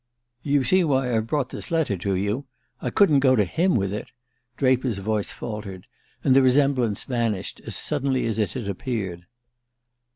[0.41, 2.47] "You see why I've brought this letter to you
[2.81, 4.07] I couldn't go to him with it!"
[4.57, 5.85] Draper's voice faltered,
[6.23, 9.27] and the resemblance vanished as suddenly as it had appeared.